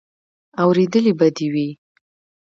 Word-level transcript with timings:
اورېدلې 0.63 1.13
به 1.19 1.27
دې 1.37 1.47
وي. 1.53 1.69